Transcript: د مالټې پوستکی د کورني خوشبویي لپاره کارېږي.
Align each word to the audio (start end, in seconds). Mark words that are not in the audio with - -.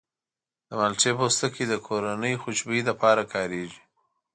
د 0.67 0.69
مالټې 0.79 1.11
پوستکی 1.17 1.63
د 1.67 1.73
کورني 1.87 2.33
خوشبویي 2.41 2.81
لپاره 2.89 3.21
کارېږي. 3.33 3.81